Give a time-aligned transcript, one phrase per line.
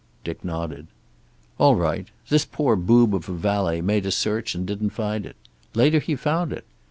[0.23, 0.87] Dick nodded.
[1.59, 2.07] "All right.
[2.27, 5.35] This poor boob of a valet made a search and didn't find it.
[5.75, 6.65] Later he found it.